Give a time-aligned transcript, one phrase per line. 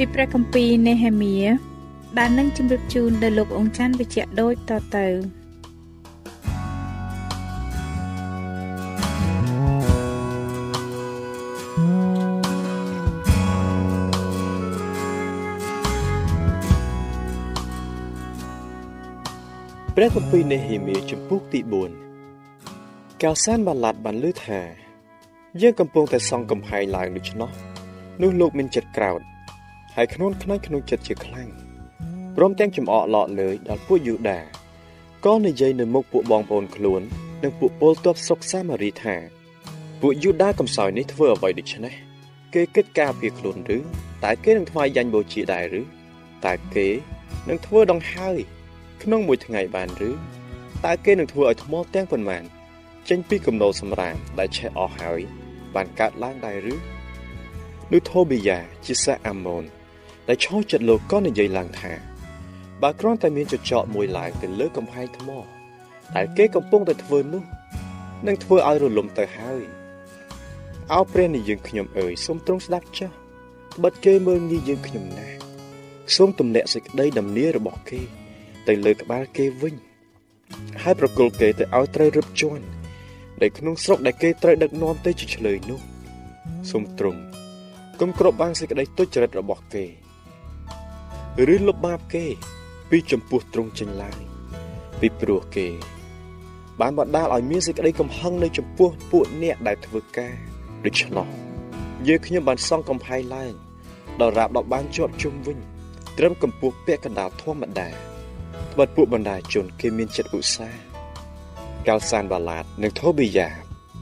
[0.00, 1.36] ពីព្រះគម្ពីរនេហេមៀ
[2.18, 5.06] ដែលនឹងជម្រាបជូនដល់លោកអង្ចាន់វិជ្ជៈដូចតទៅ
[19.96, 21.60] ព្រះគម្ពីរនេហេមៀជំពូកទី
[22.42, 24.60] 4កាលសានបាឡាត់បានលើថា
[25.60, 27.50] យើងកំពុងតែសង់កំផែងឡើងដូច្នោះ
[28.22, 29.22] នោះលោកមានចិត្តក្រោធ
[29.98, 31.48] ហើយខ្នួនខ្នាច់ក្នុងចិត្តជាខ្លាំង
[32.36, 34.40] ព្រមទាំងចំអកឡកលើយដល់ពួកយូដា
[35.24, 37.00] ក៏និយាយនៅមុខពួកបងប្អូនខ្លួន
[37.42, 39.16] និងពួកពលទ័ពស្រុកសាម៉ារីថា
[40.00, 41.94] ពួកយូដាកំសោយនេះធ្វើអ្វីដូច្នេះ
[42.54, 43.78] គេគិតការពារខ្លួនឬ
[44.24, 45.82] តែគេនឹងថ្វាយយ៉ាញ់បូជាដែរឬ
[46.44, 46.86] តែគេ
[47.48, 48.38] នឹងធ្វើដងហើយ
[49.02, 50.10] ក្នុងមួយថ្ងៃបានឬ
[50.84, 52.42] តើគេនឹងធ្វើឲ្យថ្មទាំងប៉ុន្មាន
[53.08, 55.20] ចេញពីគំនរសម្រាមដែលឆេះអស់ហើយ
[55.74, 56.74] បានកើតឡើងដែរឬ
[57.92, 59.64] នោះថូប៊ីយ៉ាជាសាអាម៉ូន
[60.28, 61.92] ដែលឈោចិត្តលោកក៏និយាយឡើងថា
[62.82, 65.28] បើគ្រាន់តែមានចចកមួយឡើងទៅលើកំផែងថ្ម
[66.16, 67.42] ដែលគេកំពុងតែធ្វើនោះ
[68.26, 69.62] នឹងធ្វើឲ្យរលំទៅហើយ
[70.92, 73.10] អោព្រះនៃយើងខ្ញុំអើយសូមទ្រង់ស្ដាប់ចុះ
[73.76, 75.36] ត្បិតគេមើលងាយយើងខ្ញុំណាស់
[76.16, 78.00] សូមទម្លាក់សេចក្តីដំណៀរបស់គេ
[78.68, 79.74] ទៅលើក្បាលគេវិញ
[80.82, 82.64] ហើយប្រគល់គេទៅឲ្យត្រូវរឹបជាន់
[83.40, 85.80] ដែលក្នុងស្រុកដែលគេត្រូវដឹកនាំទៅជាឆ្លើយនោះ
[86.70, 87.20] សូមទ្រង់
[88.00, 89.84] គំគ្របបាំងសេចក្តីទុច្ចរិតរបស់គេ
[91.44, 92.26] ឬលុបបាបគេ
[92.90, 94.20] ពីចំពោះទ្រង់ចេញឡើយ
[95.00, 95.66] ពីព្រោះគេ
[96.80, 100.34] បានបណ្ដាលឲ្យមានសេចក្តីកំហឹងនៅចំពោះពួកអ្នកដែលធ្វើការ
[100.84, 101.26] ដូច្នោះ
[102.06, 103.52] យើងខ្ញុំបានសង់កំផែងឡើង
[104.20, 105.58] ដល់រាបដល់បានជាប់ជុំវិញ
[106.18, 110.80] ត្រឹមកម្ពស់ពាក់កណ្ដាលធម្មតាត្បិតពួកបណ្ដាជនគេមានចិត្តឧស្សាហ៍
[111.86, 113.48] កាល់សានបាឡាតនិងថូប៊ីយ៉ា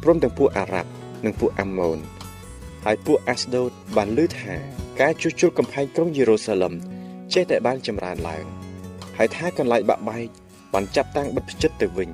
[0.02, 0.90] ព្រមទាំងពួកអារ៉ាប់
[1.24, 1.98] និងពួកអាម៉ូន
[2.84, 4.54] ហើយពួកអាស្ដូតបានលើថា
[5.00, 6.74] ការជួសជុលកំផែងក្រុងយេរូសាឡឹម
[7.34, 8.44] ចេះតែបានចម្រើនឡើង
[9.16, 10.28] ហើយថាកន្លែងបាក់បែក
[10.74, 12.10] បានចាប់តាំងបិទផ្ចិតទៅវិញ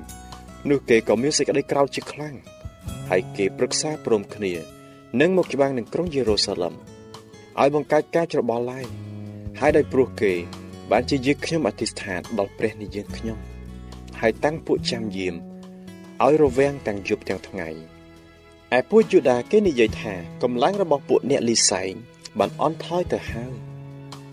[0.69, 2.35] នោះគេក៏មានសេចក្តីក្រោធជាខ្លាំង
[3.09, 4.53] ហើយគេប្រឹក្សាព្រមគ្នា
[5.21, 6.73] នឹងមកច្បាំងនឹងក្រុងយេរូសាឡឹម
[7.59, 8.87] ឲ្យបង្កើតការច្របល់ឡើង
[9.59, 10.33] ហើយដោយព្រោះគេ
[10.91, 13.37] បានជាយើងខ្ញុំអធិស្ឋានដល់ព្រះនៃយើងខ្ញុំ
[14.19, 15.35] ហើយតាំងពួកចាំយាម
[16.23, 17.69] ឲ្យរវាងទាំងយប់ទាំងថ្ងៃ
[18.77, 21.93] ឯពួកយូដាគេនិយាយថាកម្លាំងរបស់ពួកអ្នកលីសែង
[22.39, 23.70] បានអន់ថយទៅហើយ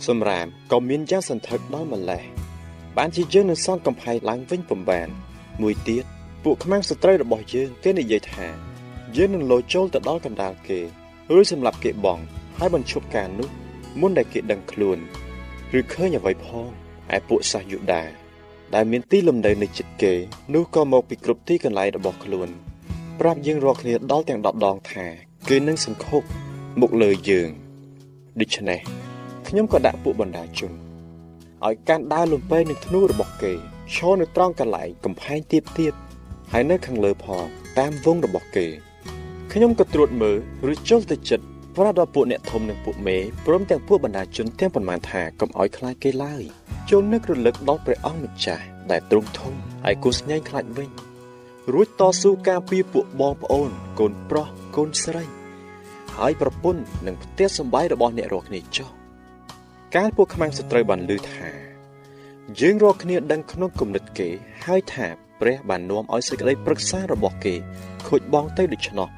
[0.07, 2.23] សម្រាមក៏មានយ៉ាងសន្ធឹកដល់ម្លេះ
[2.97, 5.09] បានជាយើងនឹងសង់កំផែងឡើងវិញពំបាន
[5.63, 6.05] មួយទៀត
[6.45, 8.47] ពួកខ្មាំងសត្រូវរបស់យើងគេនិយាយថា
[9.17, 10.81] យើងនឹងលោចូលទៅដល់កណ្ដាលគេ
[11.39, 12.19] ឬសម្រាប់គេបង
[12.59, 13.49] ហើយបញ្ឈប់ការនោះ
[14.01, 14.99] មុនដែលគេដឹងខ្លួន
[15.79, 16.69] ឬឃើញអ្វីផង
[17.17, 18.03] ឯពួកសាសយូដា
[18.75, 20.15] ដែលមានទីលំនៅនៅជិតគេ
[20.55, 22.49] នោះក៏មកពីគ្រប់ទីកន្លែងរបស់ខ្លួន
[23.21, 25.07] ប្រាប់យើងរាល់គ្នាដល់ទាំង10ដងថា
[25.49, 26.23] គេនឹងសង្ឃុក
[26.81, 27.49] មកលើយើង
[28.41, 28.81] ដូច្នេះ
[29.49, 30.73] ខ្ញុំក៏ដាក់ពួកបណ្ដាជន
[31.67, 33.53] ឲ្យកាន់ដើរលំពេនឹងធ្នូរបស់គេ
[33.95, 35.93] ឈរនៅត្រង់កន្លែងកំផែងទៀបទៀប
[36.53, 37.45] ហើយនៅខាងលើផង
[37.79, 38.67] តាមវងរបស់គេ
[39.53, 40.37] ខ្ញុំក៏ត្រួតមើល
[40.73, 41.45] ឬចុះទៅចិត្ត
[41.77, 43.17] ប្រាប់ដល់ពួកអ្នកធំនិងពួកមេ
[43.47, 46.43] ព្រមទាំងពួកបណ្ដាជនទាំងប៉ុន្មានថាកុំឲ្យខ្លាចគេឡើយ
[46.91, 49.55] ចូលនឹករលឹកដល់ព្រះអង្គម្ចាស់ដែលទ្រង់ធំ
[49.85, 50.91] ហើយគូស្ញែងខ្លាចវិញ
[51.73, 54.47] រួចតស៊ូការពារពួកបងប្អូនកូនប្រុស
[54.77, 55.25] កូនស្រី
[56.17, 58.98] ហើយប្រពន្ធនិងផ្ទះសម្បែងរបស់អ្នករាល់គ្នាចុះ
[59.97, 61.51] កាលពួកខ្មាំងសត្រូវបានឮថា
[62.61, 64.29] យើងរាល់គ្នាដឹងក្នុងគំនិតគេ
[64.67, 65.07] ហើយថា
[65.41, 67.55] ព្រះបាននាំឲ្យសេចក្តីប្រឹក្សារបស់គេ
[68.07, 69.09] ខូចបងទៅដូច្នោះ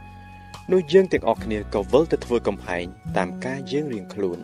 [0.72, 2.84] នោះយើងទាំងអស់គ្នាក៏វិលទៅធ្វើកំហែង
[3.16, 4.38] តាមការយើងរៀងខ្លួន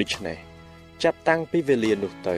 [0.00, 0.38] ដូច្នេះ
[1.02, 2.36] ចាប់តាំងពីវេលានោះទៅ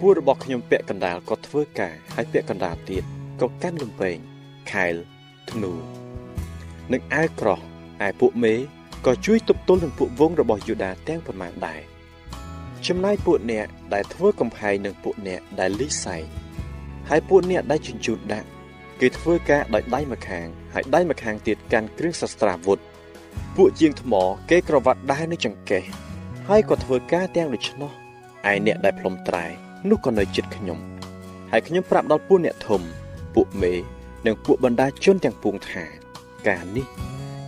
[0.00, 3.04] ពួករបស់ខ្ញុំពាក់កណ្ដាលក៏ធ្វើការហើយពាក់កណ្ដាលទៀត
[3.40, 4.16] ក៏កាន់លំពេង
[4.72, 4.94] ខែល
[5.50, 5.72] ធ្នូ
[6.92, 7.60] និងអាវក្រោះ
[8.06, 8.54] ឯពួកមេ
[9.06, 11.97] ក៏ជួយទប់ទល់នឹងពួកវងរបស់យូដាទាំងប៉ុន្មានដែរ
[12.88, 16.16] ចំណែកពួកអ្នកដែលធ្វើកំផែងនឹងពួកអ្នកដែលលីសៃ
[17.08, 18.48] ហើយពួកអ្នកដែលជញ្ជូនដាក់
[19.00, 22.78] គេធ្វើការដោយដៃម្ខាងហើយដៃម្ខាងទៀតកាន់គ្រឿងសស្ត្រាវុធ
[23.56, 24.12] ពួកជាងថ្ម
[24.50, 25.84] គេក្រវ៉ាត់ដែរនៅចង្កេះ
[26.48, 27.90] ហើយក៏ធ្វើការទាំងដូច្នោះ
[28.50, 29.44] ឯអ្នកដែលផ្លុំត្រែ
[29.90, 30.78] នោះក៏នៅចិត្តខ្ញុំ
[31.50, 32.82] ហើយខ្ញុំប្រាប់ដល់ពួកអ្នកធំ
[33.34, 33.72] ពួកមេ
[34.26, 35.84] និងពួកបណ្ដាជនទាំងពួងថា
[36.48, 36.86] ការនេះ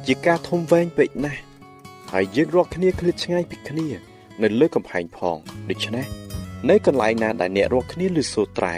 [0.06, 1.42] ជាការធំវែងពេកណាស់
[2.12, 4.09] ហើយយើងរកគ្នាឃ្លាតឆ្ងាយពីគ្នា
[4.42, 5.36] នៅលើកំផែងផង
[5.70, 6.06] ដូច្នេះ
[6.68, 8.76] នៅកន្លែងណាដែលអ្នករកគ្នាឬសូត្រែ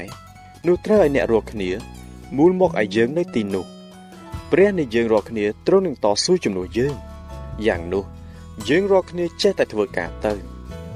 [0.66, 1.70] នោះត្រូវឲ្យអ្នករកគ្នា
[2.36, 3.64] មូលមកឲ្យយើងនៅទីនោះ
[4.52, 6.94] ព្រះនៃយើងរកគ្នាទ្រង់នឹងតស៊ូជំនួសយើង
[7.66, 8.04] យ៉ាងនោះ
[8.68, 10.32] យើងរកគ្នាចេះតែធ្វើការទៅ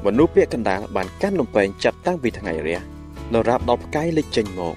[0.05, 2.81] មនុស្សពាក្យកណ្ដាលបានកាន់លំពេងចាប់តាំងពីថ្ងៃរះ
[3.33, 4.77] នៅរាប់ដល់ផ្កាយលេចចេញមក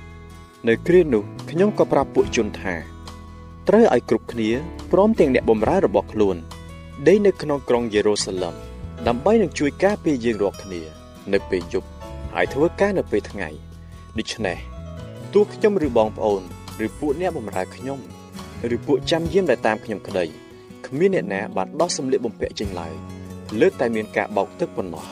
[0.67, 2.75] នៅគ្រានោះខ្ញុំក៏ប្រាប់ពួកជនថា
[3.67, 4.49] ត្រូវឲ្យគ្រប់គ្នា
[4.91, 6.35] ព្រមទាំងអ្នកបម្រើរបស់ខ្លួន
[7.07, 8.68] ដេកនៅក្នុងក្រុងយេរូសាឡឹម
[9.07, 10.81] ដើម្បីនឹងជួយការពារយើងរាល់គ្នា
[11.33, 11.87] នៅពេលយប់
[12.33, 13.49] ហើយធ្វើការនៅពេលថ្ងៃ
[14.17, 14.57] ដូច្នេះ
[15.33, 16.41] ទោះខ្ញុំឬបងប្អូន
[16.85, 17.99] ឬពួកអ្នកបម្រើខ្ញុំ
[18.75, 20.25] ឬពួកចាំយាមដែលតាមខ្ញុំក្តី
[20.85, 22.93] គ្មានអ្នកណាបានដោះសម្លៀកបំពាក់ចេញឡើយ
[23.59, 25.05] លើកតែមានការបោកទឹកប៉ុណ្ណោះ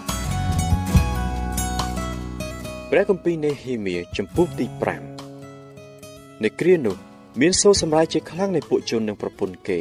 [2.89, 4.65] ព្រះគម្ពីរនេហេមៀចំពុកទី
[5.53, 6.95] 5នៅគ្រានោះ
[7.41, 9.79] មានសូរសម្រាយជាខ្លាំងនៃពួកជននិងប្រពន្ធគេ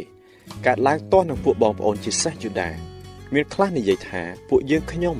[0.66, 2.70] កើតឡើងទាស់នឹងពួកបងប្អូនជាសេះយូដា
[3.36, 5.16] មានខ្លះនិយាយថាពួកយើងខ្ញុំ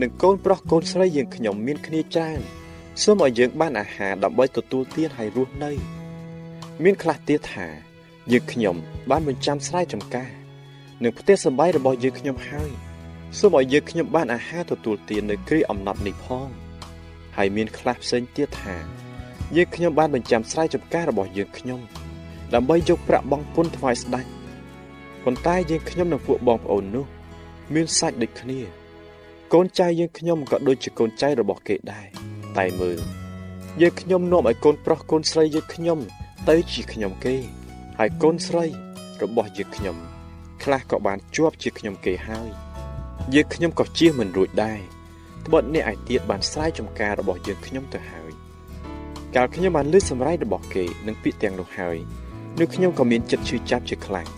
[0.00, 2.40] និងកូនប្រុសកូនស្រីយើងខ្ញុំមានគ្នាច្រើន
[3.02, 5.72] សូមឲ្យយើងបានអាហារដើម្បីទទួលទានហើយរស់នៅ
[6.82, 7.66] មានខ្លះទៀតថា
[8.32, 8.76] យើងខ្ញុំ
[9.10, 10.30] បានបញ្ចាំស្រែចម្ការ
[11.02, 12.70] និងផ្ទះសម្បែងរបស់យើងខ្ញុំហើយ
[13.38, 16.48] សូមឲ្យយើងខ្ញុំបានអាហារទទួលទាននៅគ្រាអំណត់នេះផង
[17.36, 18.76] ហើយមានខ្លះផ្សេងទៀតថា
[19.56, 21.80] យើងខ្ញុំបានបញ្ចាំស្រែចម្ការរបស់យើងខ្ញុំ
[22.54, 24.26] ដើម្បីយកប្រាក់បង់ពន្ធថ្វាយស្ដេច
[25.24, 27.06] ប៉ុន្តែយើងខ្ញុំនិងពួកបងប្អូននោះ
[27.74, 28.60] មានសាច់ដូចគ្នា
[29.52, 32.06] កូនចៅយើងខ្ញុំក៏ដូចជាកូនចៅរបស់គេដែរ
[32.58, 32.98] តែមើល
[33.80, 35.98] យើងខ្ញុំនាំឲ្យកូនប្រុសកូនស្រីយើងខ្ញុំ
[36.48, 37.34] ទៅជាខ្ញុំគេ
[37.98, 38.64] ហើយកូនស្រី
[39.22, 39.96] របស់យើងខ្ញុំ
[40.62, 42.48] ខ្លះក៏បានជាប់ជាខ្ញុំគេហើយ
[43.34, 44.80] យើងខ្ញុំក៏ជៀសមិនរួចដែរ
[45.46, 48.32] ត្បិតអ្នកឯទៀតបានស្រែកចំការរបស់យើងខ្ញុំទៅហើយ
[49.34, 51.96] កាលខ្ញុំបានលើសម្រែករបស់គេនឹងពាក្យទាំងនោះហើយ
[52.60, 54.28] នោះខ្ញុំក៏មានចិត្តឈឺចាប់ជាខ្លាំង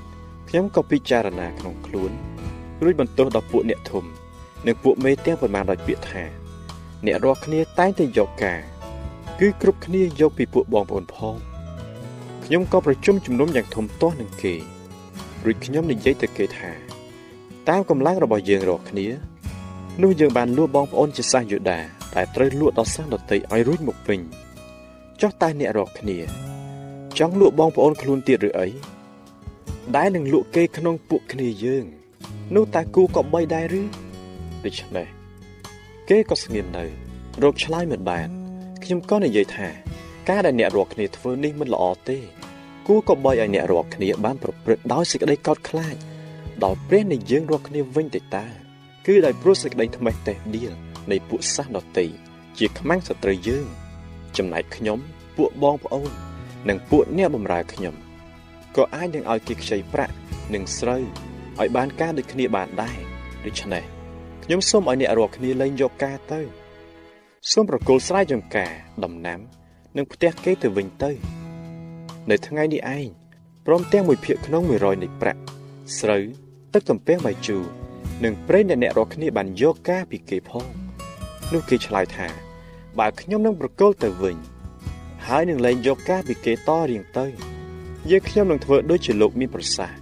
[0.48, 2.12] ខ្ញុំក៏ពិចារណាក្នុងខ្លួន
[2.82, 4.04] រួចបន្ទោសដល់ពួកអ្នកធំ
[4.66, 6.24] និងពួកមេទាំងប៉ុន្មានដោយពាក្យថា
[7.06, 8.60] អ្នករាល់គ្នាតែងតែយកការ
[9.40, 11.34] គឺគ្រប់គ្នាយកពីពួកបងប្អូនផង
[12.44, 14.54] ខ្ញុំក៏ប្រជុំជំនុំយ៉ាងធំទាស់នឹងគេ
[15.44, 16.70] រួចខ្ញុំនិយាយទៅគេថា
[17.68, 19.06] តាមកម្លាំងរបស់យើងរាល់គ្នា
[20.02, 21.78] នោះយើងបានលួចបងប្អូនជាសាសយូដា
[22.14, 24.20] តែត្រូវលួចដល់សាសដតីឲ្យរួចមកវិញ
[25.20, 26.18] ចុះតែអ្នករាល់គ្នា
[27.18, 28.68] ចង់លួចបងប្អូនខ្លួនទៀតឬអី
[29.96, 31.86] ដែលនឹងលក់គេក្នុងពួកគ្នាយើង
[32.54, 33.82] នោះតើគូក៏បីដែរឬ
[34.64, 35.06] ដូច្នេះ
[36.08, 36.84] គេក៏ស្ងៀមនៅ
[37.42, 38.28] រកឆ្លើយមិនបាន
[38.84, 39.68] ខ្ញុំក៏និយាយថា
[40.28, 42.18] ការដែលអ្នករាល់គ្នាធ្វើនេះមិនល្អទេ
[42.86, 45.96] គួរក៏បីឲ្យអ្នករាល់គ្នាបានប្រព្រឹត្តដោយសេចក្តីកោតខ្លាច
[46.64, 48.46] ដល់ព្រះនៃយើងរាល់គ្នាវិញទៅតើ
[49.06, 50.72] គឺដោយព្រោះសេចក្តីថ្មេះតេះដៀល
[51.10, 52.06] នៃពួកសាសដតី
[52.58, 53.66] ជាខ្មាំងសត្រូវយើង
[54.36, 54.98] ចំណែកខ្ញុំ
[55.36, 56.10] ពួកបងប្អូន
[56.68, 57.94] និងពួកអ្នកបម្រើខ្ញុំ
[58.76, 60.14] ក៏អាចនឹងឲ្យគេខ្ចីប្រាក់
[60.54, 61.04] និងស្រូវ
[61.58, 62.98] ឲ្យបានការដូចគ្នាបានដែរ
[63.46, 63.84] ដូច្នេះ
[64.44, 66.40] ខ្ញុំសូមឲ្យអ្នករាល់គ្នាលែងយកការទៅ
[67.50, 68.72] សូមប្រគល់ស្រែចម្ការ
[69.04, 69.40] ដំណាំ
[69.96, 71.12] និងផ្ទះគេទៅវិញទៅ
[72.30, 73.08] នៅថ្ងៃនេះឯង
[73.66, 75.40] ព្រមទាំងមួយភាគក្នុង100នៃប្រាក់
[75.98, 76.24] ស្រូវ
[76.72, 77.64] ទឹកទំពាំងបាយជូរ
[78.24, 80.66] និងប្រេងដែលអ្នករាល់គ្នាបានយកការពីគេផង
[81.52, 82.28] នោះគេឆ្លើយថា
[82.98, 84.36] បើខ្ញុំនឹងប្រគល់ទៅវិញ
[85.26, 87.26] ហើយនឹងលែងយកការពីគេតរៀងទៅ
[88.10, 89.99] យើងខ្ញុំនឹងធ្វើដូចជាលោកមានប្រសាសន៍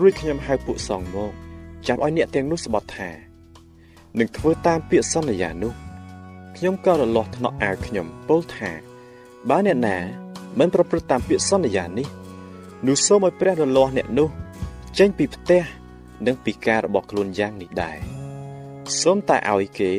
[0.00, 1.32] រួចខ្ញុំហៅពួកសងមក
[1.86, 3.10] ចាំឲ្យអ្នកទាំងនោះស្បត់ថា
[4.18, 5.72] នឹងធ្វើតាមពាក្យសន្យានោះ
[6.56, 8.70] ខ្ញុំក៏រលាស់ថ្នាក់អាវខ្ញុំពោលថា
[9.48, 9.96] បើអ្នកណា
[10.58, 12.08] មិនប្រព្រឹត្តតាមពាក្យសន្យានេះ
[12.86, 14.28] នោះសូមឲ្យព្រះរលាស់អ្នកនោះ
[14.98, 15.62] ចេញពីផ្ទះ
[16.26, 17.98] និងពីការរបស់ខ្លួនយ៉ាងនេះដែរ
[19.00, 19.90] សូមតែឲ្យគេ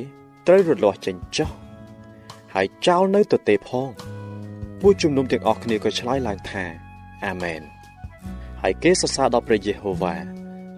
[0.47, 1.49] ត្រូវរលាស់ចេញចុះ
[2.53, 3.89] ហើយចោលនៅទទេផង
[4.81, 6.63] ពួកជំនុំទាំងអស់គ្នាក៏ឆ្លើយឡើងថា
[7.25, 7.61] អាមែន
[8.61, 10.15] ហើយគេសរសើរដល់ព្រះយេហូវ៉ា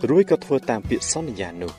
[0.10, 1.74] រួចក៏ធ្វើតាមពាក្យសន្យានោះ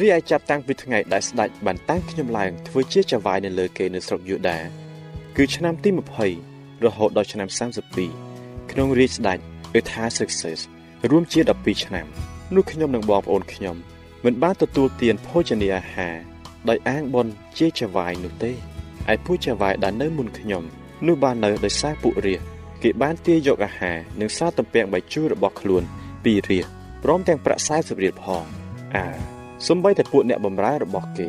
[0.00, 4.58] រីឯចាប់តាំងពីថ្ងៃដែលស្ដេចបានតាំងខ្ញុំឡើងធ្វើជាចៅហ្វាយនៅលើគេនៅស្រុកយូដា
[5.36, 5.90] គឺឆ្នាំទី
[6.36, 7.48] 20រហូតដល់ឆ្នាំ
[8.08, 9.38] 32ក្នុងរាជស្ដេច
[9.74, 10.58] អេថាសឹកសេស
[11.10, 12.06] រួមជា12ឆ្នាំ
[12.54, 13.76] នោះខ្ញុំនិងបងប្អូនខ្ញុំ
[14.24, 16.16] មិនបានទទួលទានភោជនាអាហារ
[16.68, 17.26] ដោយអាងបន
[17.58, 18.52] ជាចៅហ្វាយនោះទេ
[19.12, 20.62] ឯពួកចៅហ្វាយដែលនៅមុនខ្ញុំ
[21.06, 22.42] នោះបាននៅដោយសារពួករាជ
[22.82, 25.82] គេបានទាយយកអាហារនិងសារទំពាំងបាយជូររបស់ខ្លួន
[26.24, 26.66] ពីរាជ
[27.04, 28.44] ព្រមទាំងប្រាក់40រៀលផង
[28.96, 29.06] អើ
[29.68, 31.28] សំបីតែពួកអ្នកបម្រើរបស់គេ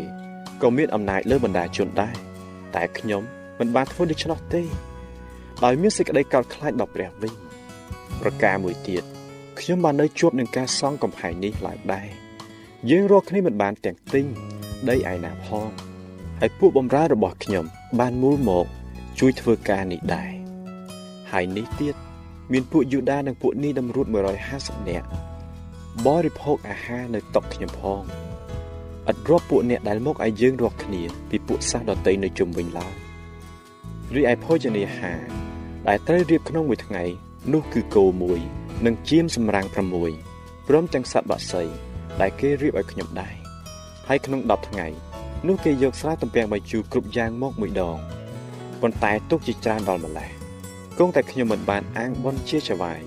[0.61, 2.15] ក៏មានអំណាចលើបណ្ដាជនដែរ
[2.75, 3.21] តែខ្ញុំ
[3.59, 4.63] មិនបានធ្វើដូច្នោះទេ
[5.63, 7.33] ដោយមានសេចក្តីកោតខ្លាចដល់ព្រះវិញ
[8.21, 9.03] ប្រការមួយទៀត
[9.59, 12.07] ខ្ញុំបាននៅជួបនឹងការសង់កំផែងនេះឡើងដែរ
[12.89, 14.25] យើងរកគ្នាមិនបានទាំងទិញ
[14.89, 15.69] ដីឯណាផង
[16.39, 17.65] ហើយពួកបម្រើរបស់ខ្ញុំ
[17.99, 18.65] បានមូលមក
[19.19, 20.38] ជួយធ្វើការនេះដែរ
[21.31, 21.95] ហើយនេះទៀត
[22.51, 24.07] មានពួកយូដានិងពួកនីតម្រួត
[24.47, 25.07] 150នាក់
[26.05, 28.01] បរិភោគអាហារនៅតុខ្ញុំផង
[29.09, 32.93] ឥតរាប់ពួកអ្នកដែលមកឲ្យយើងរកគ្នា ពីពួកសាសដតីនៅជុំវិញឡើយ
[34.15, 35.19] រីឯភោជនាហារ
[35.87, 37.03] ដែលត្រូវរៀបក្នុងមួយថ្ងៃ
[37.53, 38.39] នោះគឺគោមួយ
[38.85, 39.67] និងជៀមសម្រាំង
[40.17, 41.63] 6ព្រមទាំងសត្វបក្សី
[42.21, 43.35] ដែលគេរៀបឲ្យខ្ញុំដែរ
[44.07, 44.87] ហើយក្នុង10ថ្ងៃ
[45.47, 47.97] នោះគេយកស្រាទំពាំងបាយជូរគ្រប់យ៉ាងមកមួយដង
[48.81, 50.38] ប៉ុន្តែទុកជាច្រើនដល់ម្លេះ
[51.01, 53.01] គង់តែខ្ញុំមិនបានអាងបនជាចវាយ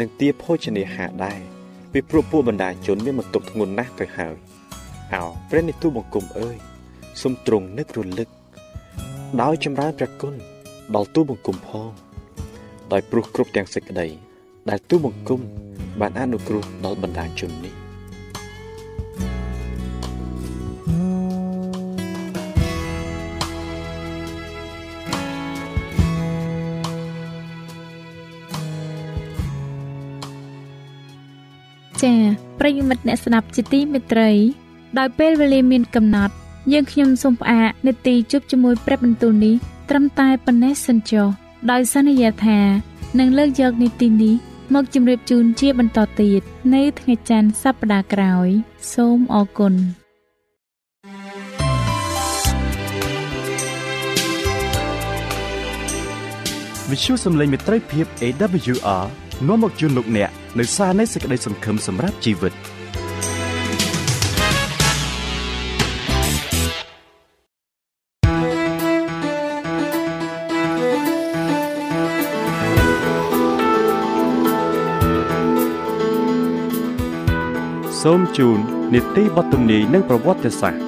[0.00, 1.40] និងទាភោជនាហារដែរ
[1.92, 4.36] ពីព្រោះពួកបណ្ដាជនមានបន្ទុកធ្ងន់ណាស់ទៅហើយ
[5.14, 6.56] អោព្រះនិទូបង្គំអើយ
[7.20, 8.28] សូមទ្រង់នឹករលឹក
[9.42, 10.34] ដោយចម្រើនព្រះគុណ
[10.94, 11.90] ដល់ទូបង្គំផង
[12.92, 14.08] ដោយព្រោះគ្រប់ទាំងសេចក្តី
[14.70, 15.40] ដែលទូបង្គំ
[16.00, 17.77] បានអនុគ្រោះដល់បណ្ដាជននេះ
[32.08, 32.22] ចា៎
[32.60, 34.30] ប្រិយមិត្តអ្នកស្ដាប់ជាទីមេត្រី
[34.98, 36.34] ដោយពេលវេលាមានកំណត់
[36.72, 39.54] យើងខ្ញុំសូមផ្អាកនេតិជប់ជាមួយព្រះបន្ទូលនេះ
[39.90, 41.26] ត្រឹមតែប៉ុណ្ណេះសិនចុះ
[41.70, 42.60] ដោយសន្យាថា
[43.18, 44.34] នឹងលើកយកនីតិនេះ
[44.74, 46.40] មកជម្រាបជូនជាបន្តទៀត
[46.74, 48.48] នៅថ្ងៃច័ន្ទសប្តាហ៍ក្រោយ
[48.94, 49.74] សូមអរគុណ
[56.90, 59.06] វិទ្យុសំឡេងមេត្រីភាព AWR
[59.46, 62.54] នាំមកជូនលោកអ្នកនៅសារនៃសេចក្តីសង្ឃឹមសម្រាប់ជីវិត
[78.02, 78.58] សូមជូន
[78.94, 80.87] នីតិបទទំនាយនិងប្រវត្តិសាស្ត្រ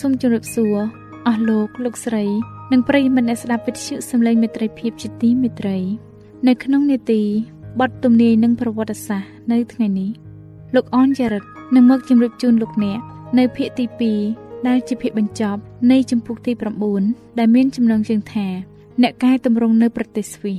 [0.00, 0.76] សូមជម្រាបសួរ
[1.26, 2.24] អស់លោកលោកស្រី
[2.72, 5.78] និងប្រិយមិត្តអ្នកស្ដាប់វិទ្យុសំឡេងមេត្រីភាពជាទីមេត្រី
[6.48, 7.22] នៅក្នុងនេតិ
[7.80, 10.10] បទទំនាយនិងប្រវត្តិសាស្ត្រនៅថ្ងៃនេះ
[10.74, 13.00] លោកអនចារិតនឹងមកជម្រាបជូនលោកអ្នក
[13.38, 13.84] នៅភាគទី
[14.26, 16.52] 2ដែលជាភាគបញ្ចប់នៃចម្ពោះទី
[16.96, 18.46] 9ដែលមានចំណងជើងថា
[19.02, 20.58] អ្នកកែតម្រង់នៅប្រទេសស្វីស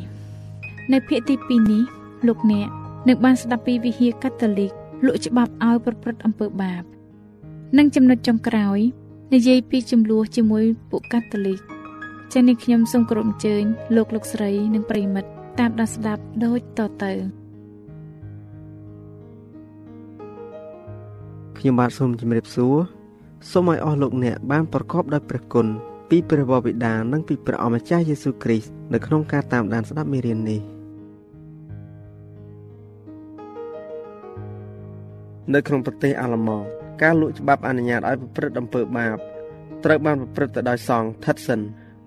[0.93, 1.83] នៅភាគទី2នេះ
[2.27, 2.67] លោកអ្នក
[3.07, 4.71] នឹងបានស្ដាប់ពីវិហារកាតូលិក
[5.05, 6.83] លក់ច្បាប់ឲ្យប្រព្រឹត្តអំពើបាប
[7.77, 8.79] និងចំណុចចុងក្រោយ
[9.33, 11.59] និយាយពីចំនួនជាមួយពួកកាតូលិក
[12.33, 13.63] ចា៎នេះខ្ញុំសូមគោរពអញ្ជើញ
[13.95, 17.11] លោកលោកស្រីនិងប្រិមិត្តតាមដានស្ដាប់ដូចតទៅ
[21.57, 22.75] ខ្ញុំបាទសូមជម្រាបសួរ
[23.51, 25.67] សូមឲ្យអស់លោកអ្នកបានប្រកបដោយព្រះគុណ
[26.09, 30.61] ពីព្រះវរបិតានិងពីព្រះអម្ចាស់យេស៊ូវគ្រីស្ទនៅក្នុងការតាមដានស្ដាប់មេរៀននេះ
[35.53, 39.17] នៅក្នុងប្រទេសអាល្លឺម៉ង់ ការលួចច្បាប់អនុញ្ញាតឲ្យប្រព្រឹត្តអំពើបាប
[39.85, 41.61] ត្រូវបានប្រព្រឹត្តទៅដោយសង្ឃ Thutson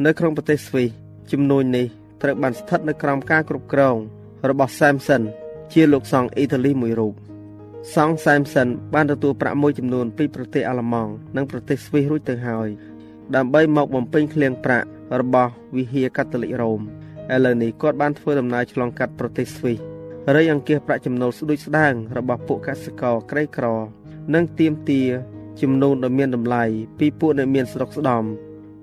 [0.05, 0.89] នៅក្នុងប្រទេសស្វីស
[1.33, 1.87] ជំនួយនេះ
[2.23, 3.97] ត្រូវបានស្ថិតនៅក្រោមការគ្រប់គ្រង
[4.49, 5.23] របស់ Samson
[5.73, 7.15] ជាលោកសង្ឃអ៊ីតាលីមួយរូប
[7.95, 12.69] សង្ឃ Samson បានទទួលប្រាក់មួយចំនួនពីប្រទេសអាល្លឺម៉ង់និងប្រទេសស្វីសរួចទៅហើយ
[13.37, 14.89] ដើម្បីមកបំពេញឃ្លៀងប្រាក់
[15.21, 16.81] របស់វិហារកាតូលិករ៉ូម
[17.35, 19.79] ឥឡូវនេះគាត់បានធ្វើដំណើរឆ្លងកាត់ប្រទេសស្វីស
[20.37, 23.67] រៃអង្គាសប្រាក់ចំណូលស្ដួចស្ដាងរបស់ពួកកសិករក្រីក្រ
[24.33, 25.02] និងទៀមទា
[25.61, 26.64] ចំនួនដ៏មានតម្លៃ
[26.99, 28.25] ពីពួកអ្នកមានស្រុកស្ដំ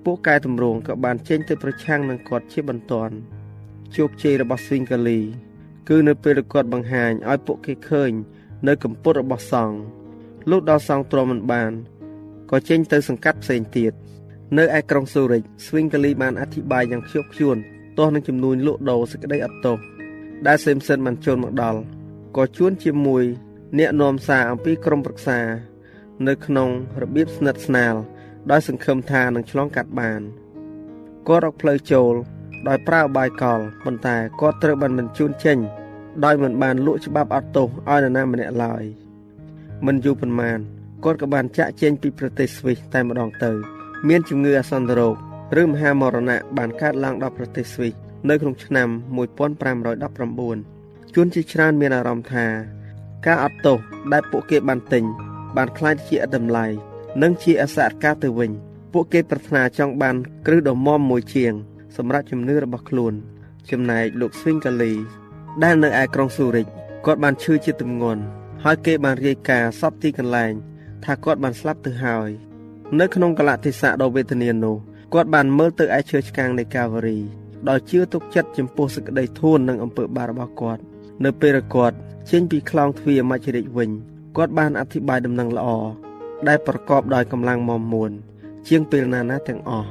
[0.05, 3.13] ពួកកែតម្រង់ក៏បានចេញទៅប្រឆាំងនឹងគាត់ជាបន្ទាន់
[3.95, 5.19] ជោគជ័យរបស់ស្វីងកាលី
[5.89, 8.11] គឺនៅពេលគាត់បង្ហាញឲ្យពួកគេឃើញ
[8.67, 9.77] នៅកម្ពុជារបស់សង្ឃ
[10.49, 11.71] លុះដល់សង្ឃទ្រាំមិនបាន
[12.51, 13.93] ក៏ចេញទៅសង្កាត់ផ្សេងទៀត
[14.57, 17.57] នៅឯក្រុងស៊ូរិចស្វីងកាលីបានអធិប្បាយយ៉ាងខ្ជាប់ខ្ជួន
[17.97, 19.77] ទាស់នឹងចំនួនលក់ដូរសេចក្តីអត់ទោស
[20.47, 21.79] ដែលសេមសិនបានចូលមកដល់
[22.37, 23.23] ក៏ជួនជាមួយ
[23.79, 25.39] អ្នកនាំសារអំពីក្រុមប្រឹក្សា
[26.27, 26.69] នៅក្នុង
[27.01, 27.95] របៀបស្និទ្ធស្នាល
[28.51, 30.21] ដោយសង្ឃឹមថានឹងឆ្លងកាត់បាន
[31.27, 32.13] គាត់រកផ្លូវចូល
[32.67, 35.57] ដោយប្រើបាយកលប៉ុន្តែគាត់ត្រូវបានបញ្ជូនចេញ
[36.25, 38.83] ដោយមិនបានលក់ច្បាប់អត់ទោសឲ្យនរណាម្នាក់ឡើយ
[39.85, 40.59] មិនយូរប៉ុន្មាន
[41.03, 43.51] គាត់ក៏បានចាក់ចេញពីប្រទេសស្វីសតែម្ដងទៅ
[44.09, 45.15] មានជំងឺអាសន្នរោគ
[45.61, 47.93] ឬមហាមរណៈបានកើតឡើងដល់ប្រទេសស្វីស
[48.29, 48.87] នៅក្នុងឆ្នាំ
[49.81, 52.47] 1519ជួនជាច្រើនមានអារម្មណ៍ថា
[53.25, 53.77] ការអត់ទោស
[54.11, 55.03] ដែលពួកគេបានទិញ
[55.55, 56.65] បានខ្លាចជាអតម្លៃ
[57.21, 58.51] និងជាអសកម្មទៅវិញ
[58.93, 61.53] ពួកគេប្រាថ្នាចង់បានគ្រឹះដ៏មមមួយជាង
[61.95, 63.13] សម្រាប់ជំនឿរបស់ខ្លួន
[63.69, 64.93] ចំណែកលោកស្វីងកាលី
[65.63, 66.67] ដែលនៅឯក្រុងស៊ូរិច
[67.05, 68.21] គាត់បានឈឺជាទម្ងន់
[68.63, 70.53] ហើយគេបានរាយការណ៍សពទីកន្លែង
[71.03, 72.29] ថាគាត់បានស្លាប់ទៅហើយ
[72.99, 74.75] នៅក្នុងកលៈទេសៈដ៏វេទនានោះ
[75.13, 77.19] គាត់បានមើលទៅឯឈើឆ្កាងនៃកាវរី
[77.69, 80.81] ដោយជឿទុកចិត្តចំពោះសេចក្តីធូននិងអំពើបាបរបស់គាត់
[81.25, 81.97] នៅពេលគាត់
[82.29, 83.89] ចេញពីខ្លោងទ្វារមជ្ឈរិកវិញ
[84.37, 85.67] គាត់បានអធិប្បាយដំណឹងល្អ
[86.47, 88.11] ដែលប្រកបដោយកម្លាំងមមមួន
[88.67, 89.89] ជាងពេលណាណាទាំងអស់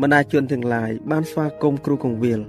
[0.00, 2.40] បណ្ដាជនទាំងឡាយបានស្វាគមន៍គ្រូកងវិល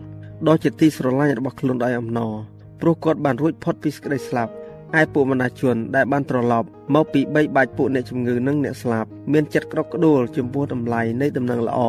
[0.47, 2.33] ដ៏ជាទីស្រឡាញ់របស់ខ្លួនដោយអំណរ
[2.81, 4.51] ព្រោះគាត់បានរួចផុតពីសេចក្តីស្លាប់
[4.99, 11.79] ឯពួកបណ្ដាជនដែលបានត្រឡប់មកពីបីបាច់ពួកអ្នកជំងឺនិងអ្នកស្លាប់មានចិត្តក្រកក្ដួលចំពោះតម្លៃនៃដំណឹងល្អ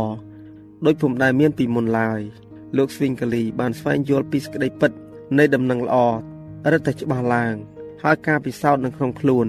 [0.86, 2.20] ដោយពុំដែលមានពីមុនឡើយ
[2.76, 4.92] លោកស្វីងកាលីបានស្វែងយល់ពីសេចក្តីពិត
[5.38, 5.96] នៃដំណឹងល្អ
[6.72, 7.54] រឹតតែច្បាស់ឡើង
[8.02, 9.46] ហើយការពិសោធន៍នៅក្នុងខ្លួន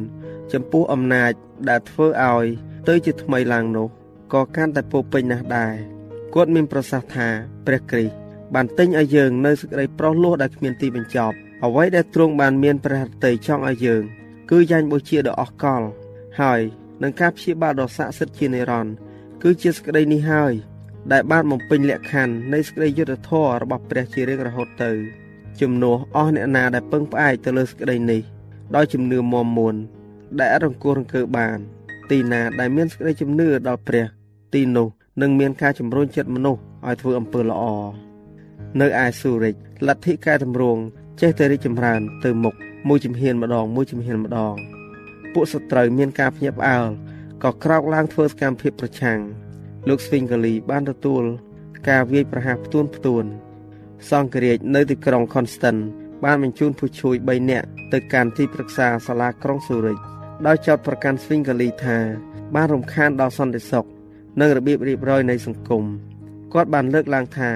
[0.53, 1.31] ចំពោះអំណាច
[1.69, 2.45] ដែលធ្វើឲ្យ
[2.87, 3.87] ទៅជាថ្មីឡើងនោះ
[4.33, 5.73] ក៏កាន់តែពោពេញណាស់ដែរ
[6.33, 7.27] គាត់មានប្រសាសន៍ថា
[7.65, 8.13] ព្រះគ្រីស្ទ
[8.53, 14.03] បានទិញឲ្យយើងនៅសេចក្តីប្រោសលោះដែលគ្មានទីបញ្ចប់អ្វីដែលទ្រង់បានមានព្រះហឫទ័យចង់ឲ្យយើង
[14.51, 15.81] គឺយ៉ាញ់បូជាដ៏អស់កល
[16.39, 16.61] ហើយ
[17.03, 18.95] នឹងការព្យាបាលដ៏ស័ក្តិសិទ្ធិជានិរន្តរ៍
[19.43, 20.53] គឺជាសេចក្តីនេះហើយ
[21.11, 24.91] ដែលបានបំពេញលក្ខខណ្ឌនៃសេចក្តីយុត្តិធម៌របស់ព្រះជារៀងរហូតទៅ
[25.61, 28.21] ជំនួសអស់អ្នកណាដែលពឹងផ្អែកទៅលើសេចក្តីនេះ
[28.75, 29.75] ដោយជំនឿមមមួន
[30.39, 31.57] ដែលអាចរង្គោះរង្គើបាន
[32.09, 34.05] ទីណាដែលមានសេចក្តីជំនឿដល់ព្រះ
[34.53, 34.87] ទីនោះ
[35.21, 37.63] នឹងមានការជំរុញចិត្តមនុស្សឲ្យធ្វើអំពើល្អ
[38.81, 39.55] នៅឯស៊ូរិច
[39.87, 40.81] លទ្ធិកែតម្រង់
[41.21, 42.55] ចេះតែរីកចម្រើនទៅមុខ
[42.87, 44.55] មួយជំហានម្ដងមួយជំហានម្ដង
[45.33, 46.89] ពួកសត្រូវមានការភ្ញាក់ផ្អើល
[47.43, 49.19] ក៏ក្រោកឡើងធ្វើសកម្មភាពប្រឆាំង
[49.87, 51.23] លោកស្វីងកាលីបានទទួល
[51.89, 53.25] ការវាយប្រហារផ្ទួនផ្ទួន
[54.09, 55.75] សង្ឃរាជនៅទីក្រុងខុនស្តិន
[56.23, 59.97] បានបញ្ជូនผู้ជួយ3នាក់ទៅកាន់ទីប្រឹក្សាសាលាក្រុងស៊ូរិច
[60.45, 61.97] ដោយចោទប្រកាន់ស្វីងកាលីថា
[62.55, 63.85] បានរំខានដល់សន្តិសុខ
[64.39, 65.83] និងរបៀបរៀបរយនៃសង្គម
[66.53, 67.51] គាត់បានលើកឡើងថា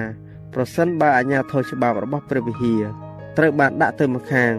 [0.54, 2.82] ប្រសិនបើអាជ្ញាធរច្បាប់របស់ព្រះវិហារ
[3.36, 4.52] ត្រូវបានដាក់ទៅម្ខាង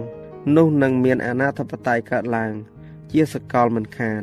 [0.57, 2.53] នោះនឹងមានអាណាធិបតេយ្យកើតឡើង
[3.11, 4.21] ជាសកលមិនខាន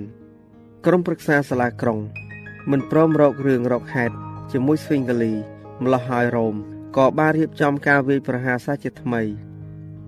[0.87, 1.99] ក្រុមប្រឹក្សាសាលាក្រុង
[2.71, 4.15] មិនព្រមរករឿងរកហេតុ
[4.53, 5.33] ជាមួយស្វីងកាលី
[5.83, 6.55] ម្លោះហើយរ៉ូម
[6.97, 9.23] ក៏បានរៀបចំការវាយប្រហារសាជាថ្មី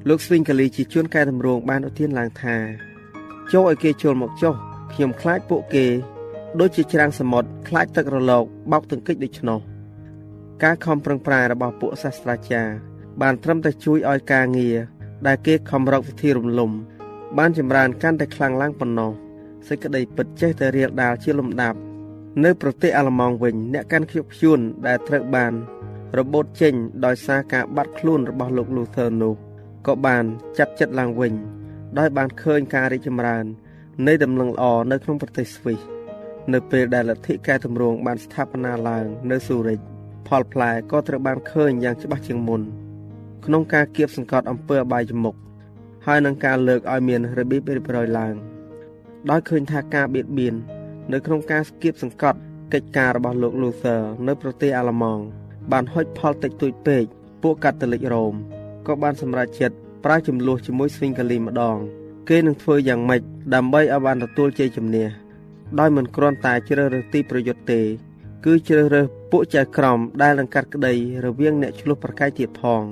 [0.08, 2.56] លោកស្វីងកាលីជាជួនកែតម្រង់បានឧទានឡើងថា
[3.52, 4.54] ចូលឲ្យគេចូលមកចុះ
[4.92, 5.86] ខ្ញុំខ្លាចពួកគេ
[6.60, 9.60] ដូចជាច្រាំងសមុទ្រខ្លាចទឹករលកបោកទង្គិចដូច្នោះ
[10.62, 12.72] ការខំប្រឹងប្រែងរបស់ពួកសាស្ត្រាចារ្យ
[13.20, 14.76] បានត្រឹមតែជួយឲ្យការងារ
[15.26, 16.70] ដែលគេខំរកវិធីរំលំ
[17.38, 19.12] បានចម្រើនកាន់តែខ្លាំងឡើងប៉ុណ្ណោះ
[19.68, 21.78] សេចក្តីពិតចេះតែរៀលដាលជាលំដាប់
[22.44, 25.52] នៅប្រទេសអាល្លឺម៉ង់វិញ អ្នកកាន់ខ្ជាប់ខ្ជួនដែលត្រូវបាន
[26.16, 26.74] របូតចេញ
[27.06, 29.34] ដោយសារការបាត់ខ្លួនរបស់លោក Luther នោះ
[29.86, 30.24] ក៏បាន
[30.58, 31.32] ចាត់ចិត្តឡើងវិញ
[31.98, 33.44] ដោយបានឃើញការរីកចម្រើន
[34.06, 35.80] នៃដំណឹងល្អនៅក្នុងប្រទេសស្វីស
[36.52, 39.80] នៅពេលដែលលទ្ធិកែតម្រង់បានស្ថាបនាឡើងនៅស៊ូរិច
[40.26, 42.62] ផលផ្លែក៏ត្រូវបានឃើញយ៉ាងច្បាស់ជាងមុន
[43.46, 45.34] ក្នុងការគៀបសង្កត់អំពើអបាយជមុខ
[46.06, 48.34] ហើយនឹងការលើកឲ្យមានរបៀបរៀបរយឡើង
[49.30, 50.54] ដោយឃើញថាការបៀតបៀន
[51.12, 52.38] នៅក្នុងការស្គៀបសង្កត់
[52.72, 55.22] កិច្ចការរបស់លោក Luther នៅប្រទេសអាល្លឺម៉ង់
[55.72, 57.04] បានហុចផលតិចតួចពេក
[57.42, 58.34] ពួកកាតូលិករ៉ូម
[58.86, 61.76] ក៏បានសម្រេចចិត្តប្រើចំនួនជាមួយស្វីងកាលីម្ដង
[62.28, 63.20] គេនឹងធ្វើយ៉ាងម៉េច
[63.54, 65.06] ដើម្បីឲ្យបានទទួលជ័យជំនះ
[65.78, 67.80] ដោយមិនគ្រាន់តែជ្រើសរើសទីប្រយុទ្ធទេ
[68.44, 72.82] គឺជ្រើសរើសពួកចៅក្រមដែលនឹងកាត់ក្តីរវាងអ្នកឆ្លោះប្រកែកទៀតផង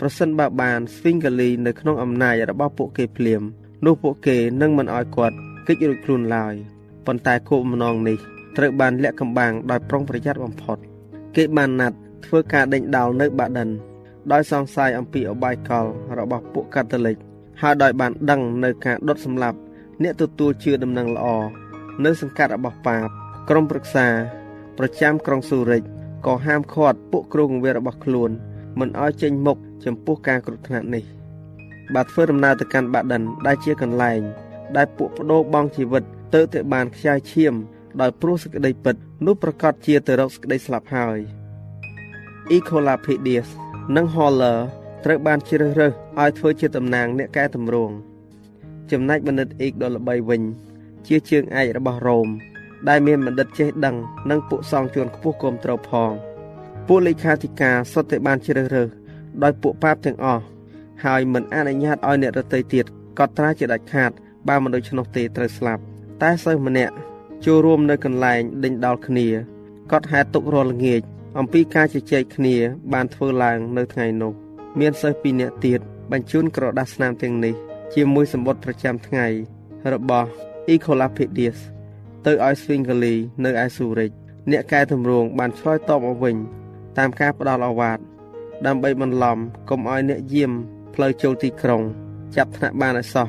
[0.00, 3.42] ប្រសិនបើបានស្វីងកាលីនៅក្នុងអំណាចរបស់ពួកគេភ្លាម
[3.84, 6.54] នោះពួកគេនឹងមិនឲ្យគាត់គេចរួចខ្លួនឡើយ
[7.06, 8.18] ប៉ុន្តែគោលបំណងនេះ
[8.56, 10.78] ត្រូវបានលាក់កំបាំងដោយប្រុងប្រយ័ត្នបំផុត
[11.38, 13.68] គេបានណាត់ធ្វើការដេញដោលនៅបាដិន
[14.32, 15.86] ដោយសង្ស័យអំពីអបាយកល
[16.18, 17.16] របស់ពួកកាតូលិក
[17.62, 19.58] ហើយដោយបានដឹងនៅការដុតសម្លាប់
[20.02, 21.26] អ្នកទទួលជឿដំណឹងល្អ
[22.04, 23.08] នៅសង្កាត់របស់ប៉ាប
[23.48, 24.06] ក្រុមប្រឹក្សា
[24.78, 25.82] ប្រចាំក្រុងស៊ូរិច
[26.26, 28.30] ក៏ហាមឃាត់ពួកគ្រូកងវារបស់ខ្លួន
[28.78, 31.04] មិនឲ្យចេញមុខចំពោះការគ្រោះថ្នាក់នេះ
[31.94, 34.20] បាទធ្វើដំណើរទៅកាន់បាដិនដែលជាកន្លែង
[34.76, 37.54] ដែលពួកបដូរបង់ជីវិតទៅតែបានខ្ចាយឈាម
[38.00, 38.96] ដោយព្រោះសេចក្តីពិត
[39.26, 41.18] នោះប្រកាសជាទៅរកសេចក្តីស្លាប់ហើយ
[42.56, 43.48] Ecolapedius
[43.96, 44.58] និង Haller
[45.04, 47.94] ត្រូវបានជ្រើសរើសឲ្យធ្វើជាតំណាងអ្នកកែតម្រង់
[48.90, 50.42] ចំណែកបណ្ឌិតអេកដ៏ល្បីវិញ
[51.06, 52.28] ជាជើងឯករបស់រ៉ូម
[52.88, 53.96] ដែលមានបណ្ឌិតចេះដឹង
[54.30, 56.10] និងពួកសង្ឃជួនខ្ពស់គ្រប់ត្រូវផង
[56.86, 58.88] ពួកលេខាធិការសុទ្ធតែបានជ្រើសរើស
[59.42, 60.44] ដោយពួកប៉ាបទាំងអស់
[61.04, 62.84] ហើយមិនអនុញ្ញាតឲ្យអ្នករតីទៀត
[63.18, 64.10] កត់ត្រាជាដាច់ខាត
[64.48, 65.82] បើមិនដូច្នោះទេត្រូវស្លាប់
[66.22, 66.94] តែសិស្សម្នាក់
[67.44, 69.26] ចូលរួមនៅកន្លែងដេញដោលគ្នា
[69.92, 71.02] កត់ហេតុទុករាល់ល្ងាច
[71.38, 72.54] អំពីការជជែកគ្នា
[72.92, 74.32] បានធ្វើឡើងនៅថ្ងៃនោះ
[74.80, 75.80] មានសិស្សពីរនាក់ទៀត
[76.12, 77.54] បញ្ជូនក្រដាសស្នាមទាំងនេះ
[77.94, 79.26] ជាមួយសម្បត្តិប្រចាំថ្ងៃ
[79.92, 80.28] របស់
[80.72, 81.58] Ecolapedius
[82.24, 84.10] ទៅឲ្យស្វីងកាលីនៅឯស៊ូរិច
[84.50, 86.36] អ្នកកែតម្រង់បានឆ្លើយតបមកវិញ
[86.98, 87.98] តាមការផ្ដល់អាវ៉ាត
[88.66, 90.52] ដើម្បីបន្លំកុំឲ្យអ្នកយាម
[90.94, 91.82] ផ្លូវចូលទីក្រុង
[92.36, 93.28] ចាប់ថ្នាក់បានឲ្យសោះ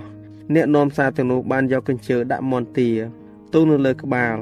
[0.55, 2.89] អ្នកនាំសារទាំងនោះបានយកកញ្ជើដាក់មន្ទា
[3.53, 4.35] ទូនៅលើក្បាល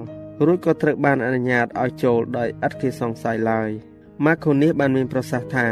[0.45, 3.69] រួចក៏ត្រូវបានអនុញ្ញាតឲ្យចូលដោយឥតគេសង្ស័យឡើយ
[4.25, 5.67] ម៉ាកូនីសបានមានប្រសាសន៍ថា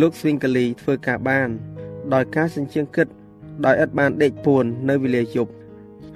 [0.00, 1.48] លោកស្វីងកាលីធ្វើការបាន
[2.14, 3.06] ដោយការសញ្ជៀងគិត
[3.64, 5.52] ដោយឥតបានដេកពួននៅវេលាយប់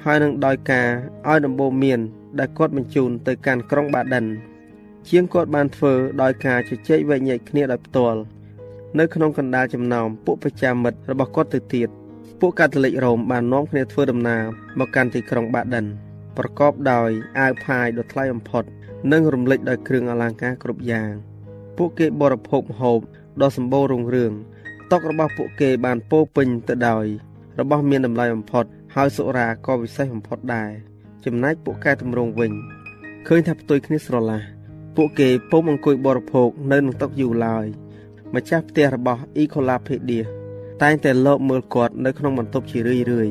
[0.05, 0.89] ហើយនឹងដោយការ
[1.29, 2.01] ឲ្យដំបូងមាន
[2.39, 4.25] ដែលគាត់បញ្ជូនទៅកាន់ក្រុងបាដិន
[5.11, 8.19] ជាងគាត់បានធ្វើដោយការជជែកវែកញែកគ្នាដោយផ្ទាល់
[8.99, 11.89] នៅក្នុងកណ្ដាលចំណោមពួកប្រចាំមិត្តរបស់គាត់ទៅទៀត
[12.41, 14.43] ពួកកាតូលិករ៉ូមបាននាំគ្នាធ្វើដំណើរ
[14.79, 15.87] មកកាន់ទីក្រុងបាដិន
[16.39, 18.65] ប្រកបដោយអាវផាយដ៏ថ្លៃបំផុត
[19.13, 21.13] និងរំលេចដោយគ្រឿងអលង្ការគ្រប់យ៉ាង
[21.77, 22.99] ពួកគេបរិភោគម្ហូប
[23.43, 24.33] ដ៏សម្បូររុងរឿង
[24.91, 27.07] តុរបស់ពួកគេបានពោពេញទៅដោយ
[27.61, 28.65] របស់មានតម្លៃបំផុត
[28.95, 30.71] ហើយសុរាក៏វិសេសបំផុតដែរ
[31.25, 32.53] ចំណែកពួកកែតម្រង់វិញ
[33.27, 34.43] ឃើញថាផ្ទុយគ្នាស្រឡះ
[34.97, 37.67] ពួកគេពុំអង្គុយបរិភោគនៅនឹងតុយូរឡើយ
[38.35, 40.29] ម្ចាស់ផ្ទះរបស់ Ecolapedius
[40.83, 43.31] តែងតែលោកមើលគាត់នៅក្នុងបន្ទប់ជារឿយរឿយ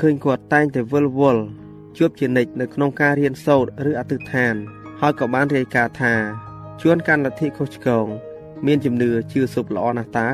[0.00, 1.42] ឃើញគាត់តែងតែវិលវល់
[1.98, 4.54] ជួបជានិច្ចនៅក្នុងការរៀនសូត្រឬអធិដ្ឋាន
[5.00, 6.14] ហើយក៏បានរាយការណ៍ថា
[6.82, 8.06] ជួនកាន់លទ្ធិខុសឆ្គង
[8.66, 10.28] មានជំនឿជឿសុបល្អណាស់តា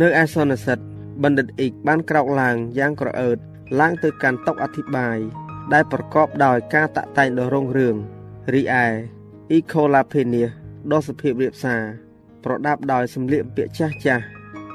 [0.00, 0.78] នៅឯសន្និសិទ
[1.22, 3.38] បណ្ឌិតអ៊ីកបានក្រោកឡើងយ៉ាងក្រអឺត
[3.80, 5.18] ឡើងទៅកាន់តុអធិប្បាយ
[5.72, 7.96] ដែលប្រកបដោយការតាក់តែងដ៏រុងរឿង
[8.54, 8.86] រីឯ
[9.56, 10.48] Ecolapenia
[10.92, 11.82] ដ៏សុភាពរាបសារ
[12.44, 14.24] ប្រដាប់ដោយសម្លៀកបំពាក់ចាស់ចាស់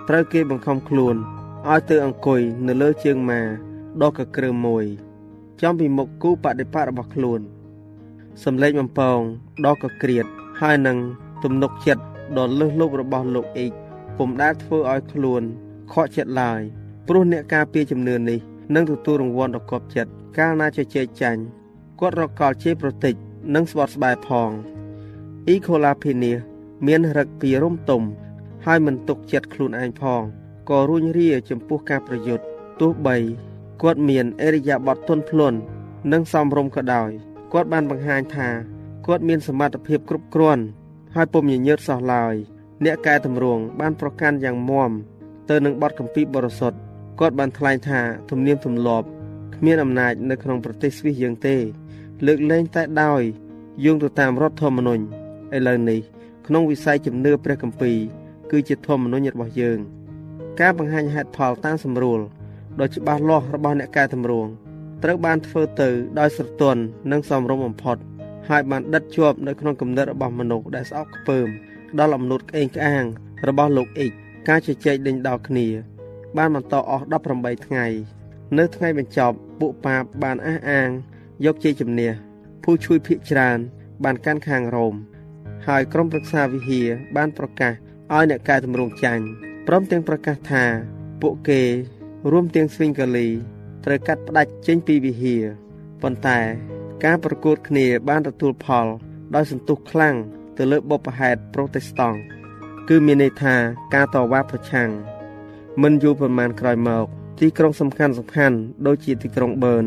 [0.09, 1.15] ត្រូវគេបង្ខំខ្លួន
[1.69, 3.41] ឲ្យទៅអង្គុយនៅលើជើងម៉ា
[4.01, 4.85] ដ៏កក្រើមមួយ
[5.61, 7.41] ចំពីមុខគូបដិបត្តិរបស់ខ្លួន
[8.43, 9.19] សំឡេងបំពង
[9.65, 10.25] ដ៏កក្រៀត
[10.61, 10.97] ហើយនឹង
[11.43, 12.03] ទំនុកចិត្ត
[12.37, 13.73] ដ៏លើសលប់របស់លោកអ៊ីក
[14.17, 15.41] ពុំដែលធ្វើឲ្យខ្លួន
[15.91, 16.61] ខកចិត្តឡើយ
[17.07, 18.39] ព្រោះអ្នកការពារជំនឿនេះ
[18.75, 21.41] នឹងទទួលរង្វាន់ដ៏កប់ចិត្តកាលណាជជែកចាញ់
[21.99, 23.15] គាត់រកកលជេរប្រតិច
[23.55, 24.49] និងស្បត់ស្បែកផង
[25.47, 26.31] អ៊ីកូឡាភីនី
[26.87, 28.01] មានរឹកពីរំទុំ
[28.65, 30.21] ហើយមិនទុកចិត្តខ្លួនឯងផង
[30.69, 32.43] ក៏រួញរាចំពោះការប្រយុទ្ធ
[32.79, 33.17] ទោះបី
[33.83, 35.57] គាត់មានអេរិយាបថទន់ភ្លន់
[36.11, 37.09] និងសមរម្យក៏ដោយ
[37.53, 38.49] គាត់បានបង្ហាញថា
[39.05, 40.63] គាត់មានសមត្ថភាពគ្រប់គ្រាន់
[41.15, 42.35] ហើយពុំញញើតសោះឡើយ
[42.83, 44.91] អ្នកកែតម្រង់បានប្រកាន់យ៉ាងមាំ
[45.49, 46.77] ទៅនឹងបទកម្ពីបរិសុទ្ធ
[47.19, 49.07] គាត់បានថ្លែងថាទំនៀមទម្លាប់
[49.55, 51.55] គ្មានអំណាចនៅក្នុងប្រទេសស្វីសយើងទេ
[52.25, 53.21] លើកលែងតែដោយ
[53.85, 55.03] យោងទៅតាមរដ្ឋធម្មនុញ្ញ
[55.55, 55.99] ឥឡូវនេះ
[56.47, 57.97] ក្នុងវិស័យជំនឿព្រះគម្ពីរ
[58.51, 59.79] គឺជាធម្មនុញ្ញរបស់យើង
[60.59, 62.21] ការបង្ហាញហេតុផលតាមស្រួល
[62.79, 64.49] ដ៏ច្បាស់លាស់របស់អ្នកកែតម្រង់
[65.03, 66.81] ត្រូវបានធ្វើទៅដោយស្រទន់
[67.11, 67.97] និងសមរម្យបំផុត
[68.49, 71.47] ហើយបានដិតជាប់នៅក្នុងគំនិតរបស់មនុស្សដែលស្អប់ខ្ពើម
[71.99, 73.03] ដល់អំណត់ក្អេងក្អាង
[73.47, 74.11] របស់លោកអ៊ីក
[74.49, 75.67] ការជជែកដេញដោលគ្នា
[76.37, 77.03] បានបន្តអស់
[77.35, 77.85] 18ថ្ងៃ
[78.57, 80.89] នៅថ្ងៃបញ្ចប់ពួកប៉ាបបានអះអាង
[81.45, 82.11] យកជ័យជំនះ
[82.63, 83.57] ភូជួយភៀកច្រើន
[84.03, 84.95] បានកាន់ខាងរ៉ូម
[85.67, 89.23] ហើយក្រុមប្រឹក្សាវិហារបានប្រកាសឲ្យអ្នកកែតម្រង់ចាញ់
[89.67, 90.63] ព្រមទាំងប្រកាសថា
[91.21, 91.61] ពួកគេ
[92.31, 93.27] រួមទាំងស្វីងកាលី
[93.85, 95.43] ត្រូវកាត់ផ្ដាច់ចេញពីវិហារ
[96.01, 96.39] ប៉ុន្តែ
[97.03, 98.85] ការប្រកួតគ្នាបានទទួលផល
[99.35, 100.15] ដោយសន្ទុះខ្លាំង
[100.57, 102.17] ទៅលើបុព្វហេតុប្រូតេស្តង់
[102.89, 103.55] គឺមានន័យថា
[103.93, 104.89] ការតវ៉ាប្រឆាំង
[105.81, 107.05] មិនយូរប៉ុន្មានក្រោយមក
[107.39, 109.83] ទីក្រុងសំខាន់សំខាន់ដូចជាទីក្រុងប៊ឺន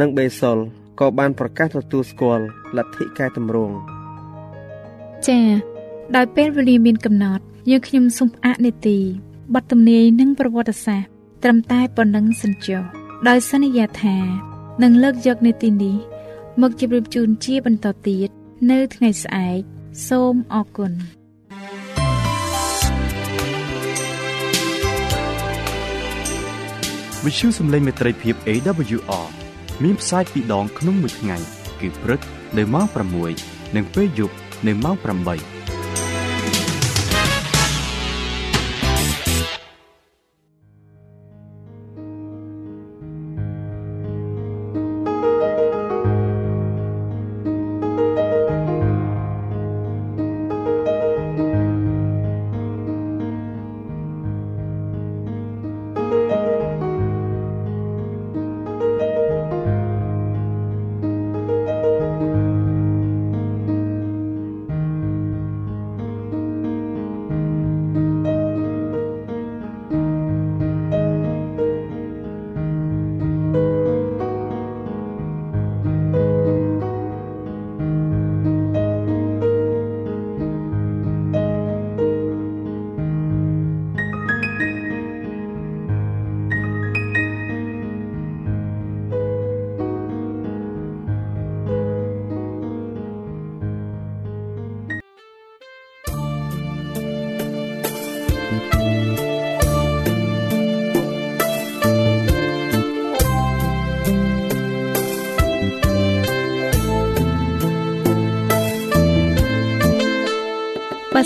[0.00, 0.58] និងបេសុល
[1.00, 2.44] ក៏បានប្រកាសទទួលស្គាល់
[2.76, 3.74] លទ្ធិកែតម្រង់
[5.26, 5.46] ចា៎
[6.16, 8.98] ដោយពេលវេលាមានកំណត់យើងខ្ញុំសូមផ្អាកនេតិ
[9.54, 11.11] បទទំនាយនិងប្រវត្តិសាស្ត្រ
[11.42, 12.82] ត្រឹមតែប៉ុណ្ណឹងសិនចុះ
[13.28, 14.16] ដោយសន្យាថា
[14.82, 15.96] នឹងលើកយកនេតិនេះ
[16.62, 18.28] មកជម្រាបជូនជាបន្តទៀត
[18.70, 19.60] នៅថ្ងៃស្អែក
[20.08, 20.92] សូមអរគុណ
[27.24, 29.26] វិទ្យុសំឡេងមេត្រីភាព AWR
[29.82, 31.36] មានផ្សាយពីរដងក្នុងមួយថ្ងៃ
[31.80, 32.20] គឺព្រឹក
[32.58, 32.86] នៅម៉ោង
[33.30, 34.34] 6និងពេលយប់
[34.66, 35.61] នៅម៉ោង8